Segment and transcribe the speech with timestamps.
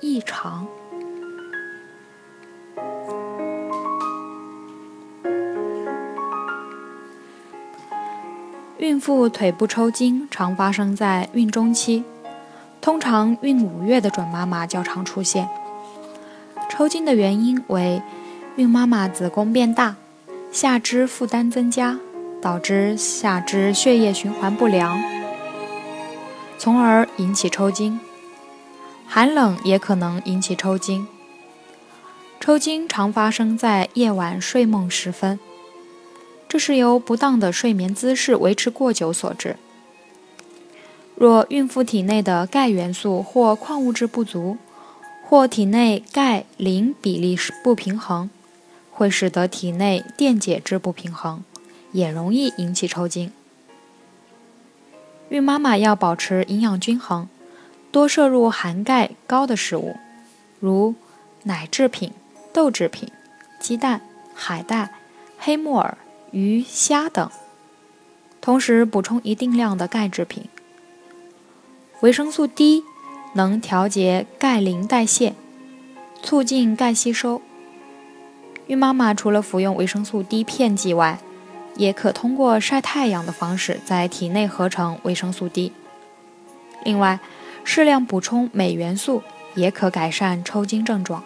[0.00, 0.66] 异常。
[8.78, 12.04] 孕妇腿部抽筋常发生在孕中期，
[12.80, 15.48] 通常孕五月的准妈妈较常出现。
[16.70, 18.00] 抽筋的原因为
[18.56, 19.96] 孕妈妈子宫变大。
[20.50, 21.98] 下肢负担增加，
[22.40, 24.98] 导致下肢血液循环不良，
[26.56, 28.00] 从而引起抽筋。
[29.08, 31.08] 寒冷也可能引起抽筋。
[32.38, 35.40] 抽筋常发生在夜晚睡梦时分，
[36.46, 39.56] 这是由不当的睡眠姿势维持过久所致。
[41.16, 44.58] 若孕妇体内的钙元素或矿物质不足，
[45.24, 48.30] 或体内钙磷比例不平衡。
[48.90, 51.44] 会使得体内电解质不平衡，
[51.92, 53.30] 也容易引起抽筋。
[55.28, 57.28] 孕妈妈要保持营养均衡，
[57.90, 59.96] 多摄入含钙高的食物，
[60.60, 60.94] 如
[61.44, 62.12] 奶制品、
[62.52, 63.08] 豆制品、
[63.58, 64.00] 鸡蛋、
[64.34, 64.92] 海带、
[65.38, 65.96] 黑木耳、
[66.30, 67.30] 鱼虾等，
[68.40, 70.44] 同时补充一定量的钙制品。
[72.00, 72.84] 维生素 D
[73.34, 75.34] 能调节钙磷代谢，
[76.22, 77.40] 促进钙吸收。
[78.66, 81.18] 孕妈妈除了服用维生素 D 片剂外，
[81.76, 85.72] 也可通过晒太阳的方式在体内合成维生素 D。
[86.84, 87.18] 另外，
[87.70, 89.22] 适量补充镁元素
[89.54, 91.22] 也可改善抽筋症状。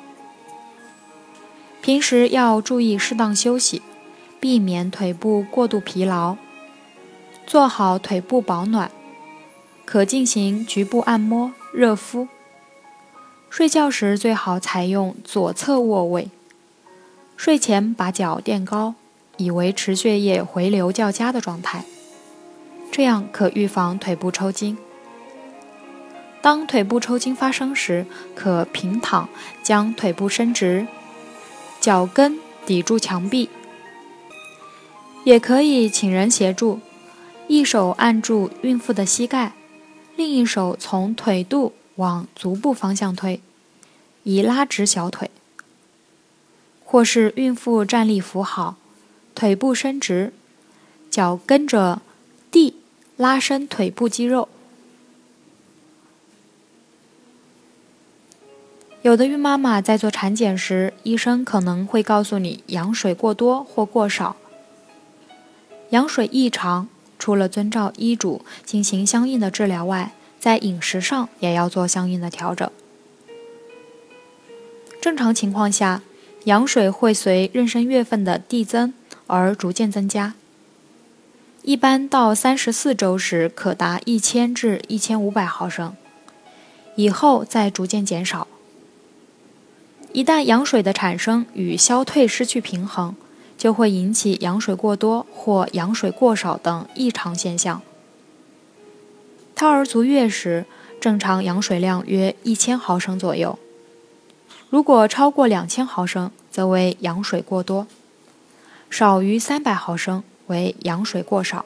[1.80, 3.80] 平时要注意适当休息，
[4.40, 6.36] 避免腿部过度疲劳，
[7.46, 8.90] 做好腿部保暖，
[9.84, 12.26] 可进行局部按摩、热敷。
[13.48, 16.28] 睡觉时最好采用左侧卧位。
[17.36, 18.96] 睡前把脚垫高，
[19.36, 21.84] 以维持血液回流较佳的状态，
[22.90, 24.76] 这样可预防腿部抽筋。
[26.42, 28.04] 当腿部抽筋发生时，
[28.34, 29.28] 可平躺，
[29.62, 30.88] 将腿部伸直，
[31.80, 33.48] 脚跟抵住墙壁，
[35.24, 36.80] 也可以请人协助，
[37.46, 39.52] 一手按住孕妇的膝盖，
[40.16, 43.40] 另一手从腿肚往足部方向推，
[44.24, 45.30] 以拉直小腿。
[46.84, 48.76] 或是孕妇站立扶好，
[49.34, 50.32] 腿部伸直，
[51.08, 52.02] 脚跟着
[52.50, 52.74] 地
[53.16, 54.48] 拉伸腿部肌肉。
[59.02, 64.36] 有的孕妈妈在做产检时，医生可能会告诉你羊水过多或过少。
[65.90, 72.70] 羊水异常，除了遵照医嘱进行相应的治疗外，在饮食上也要做相应的调整。
[75.00, 76.02] 正常情况下。
[76.46, 78.92] 羊水会随妊娠月份的递增
[79.28, 80.34] 而逐渐增加，
[81.62, 85.94] 一般到三十四周时可达一千至一千五百毫升，
[86.96, 88.48] 以后再逐渐减少。
[90.12, 93.16] 一旦羊水的产生与消退失去平衡，
[93.56, 97.80] 就会引起羊水过多或羊水过少等异常现象。
[99.54, 100.66] 胎儿足月时，
[101.00, 103.58] 正常羊水量约一千毫升左右。
[104.68, 107.86] 如果超过两千毫升，则为羊水过多；
[108.90, 111.64] 少于三百毫升为羊水过少。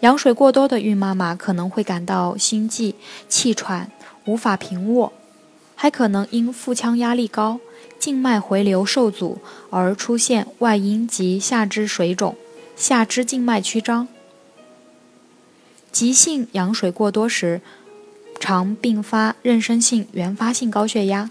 [0.00, 2.94] 羊水过多的孕妈妈可能会感到心悸、
[3.28, 3.90] 气喘、
[4.26, 5.12] 无法平卧，
[5.76, 7.60] 还可能因腹腔压力高、
[7.98, 9.38] 静脉回流受阻
[9.70, 12.34] 而出现外阴及下肢水肿、
[12.74, 14.08] 下肢静脉曲张。
[15.92, 17.60] 急性羊水过多时，
[18.40, 21.30] 常并发妊娠性原发性高血压。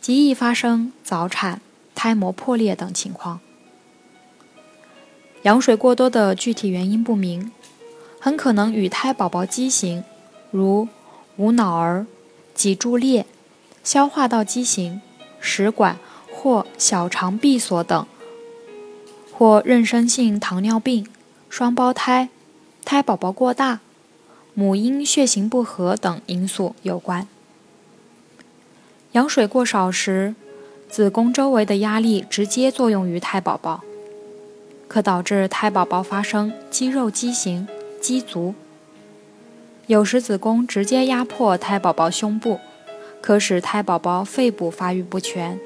[0.00, 1.60] 极易发生早产、
[1.94, 3.40] 胎膜破裂等情况。
[5.42, 7.52] 羊水过多的具体原因不明，
[8.18, 10.02] 很可能与胎宝宝畸形，
[10.50, 10.88] 如
[11.36, 12.06] 无脑儿、
[12.54, 13.24] 脊柱裂、
[13.82, 15.00] 消化道畸形、
[15.40, 15.98] 食管
[16.30, 18.06] 或小肠闭锁等，
[19.32, 21.06] 或妊娠性糖尿病、
[21.48, 22.28] 双胞胎、
[22.84, 23.80] 胎宝宝过大、
[24.54, 27.26] 母婴血型不合等因素有关。
[29.12, 30.34] 羊水过少时，
[30.88, 33.82] 子宫周围的压力直接作用于胎宝宝，
[34.86, 37.66] 可导致胎宝宝发生肌肉畸形、
[38.00, 38.54] 肌足。
[39.86, 42.60] 有时子宫直接压迫胎宝宝胸部，
[43.20, 45.60] 可使胎宝宝肺部发育不全，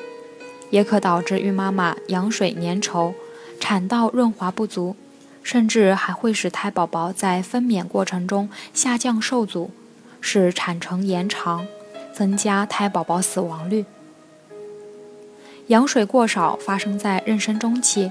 [0.70, 3.14] 也可导致孕妈妈羊水粘稠、
[3.60, 4.96] 产道润滑不足，
[5.42, 9.70] 甚至还会使胎宝宝在分娩过程中下降受阻，
[10.20, 11.66] 使产程延长，
[12.12, 13.84] 增加胎宝宝死亡率。
[15.68, 18.10] 羊水过少发生在妊娠中期，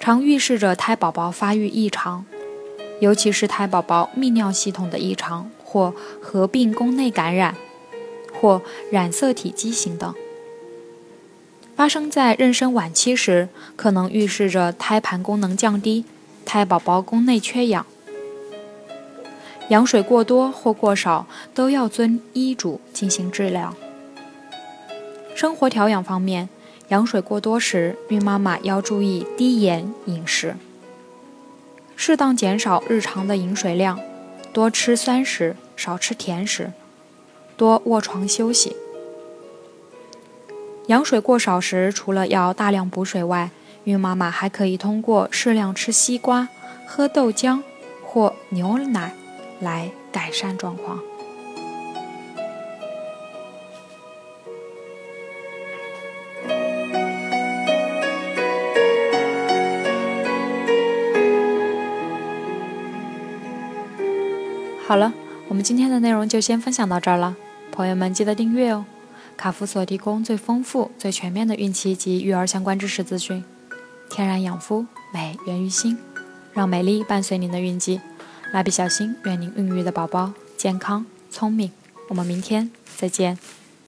[0.00, 2.26] 常预示着胎宝宝发育异常，
[3.00, 7.54] 尤其是胎宝宝泌尿系统的异常或合并宫内感染。
[8.44, 8.60] 或
[8.90, 10.14] 染色体畸形等，
[11.74, 16.04] 发生在妊娠晚期时，可能预示着胎盘功能降低，
[16.44, 17.86] 胎宝宝宫内缺氧。
[19.70, 23.74] 羊水过多或过少，都要遵医嘱进行治疗。
[25.34, 26.50] 生活调养方面，
[26.88, 30.54] 羊水过多时，孕妈妈要注意低盐饮食，
[31.96, 33.98] 适当减少日常的饮水量，
[34.52, 36.72] 多吃酸食，少吃甜食。
[37.56, 38.76] 多卧床休息。
[40.86, 43.50] 羊水过少时，除了要大量补水外，
[43.84, 46.48] 孕妈妈还可以通过适量吃西瓜、
[46.86, 47.62] 喝豆浆
[48.04, 49.14] 或牛奶
[49.60, 51.00] 来改善状况。
[64.86, 65.14] 好了，
[65.48, 67.34] 我们今天的内容就先分享到这儿了。
[67.74, 68.84] 朋友们，记得订阅哦！
[69.36, 73.42] 卡夫所提供最丰富、最全面的孕期及育儿相关知识资讯。
[74.08, 75.98] 天然养肤，美源于心，
[76.52, 78.00] 让美丽伴随您的孕期。
[78.52, 81.72] 蜡笔小新，愿您孕育的宝宝健康聪明。
[82.08, 83.36] 我们明天再见。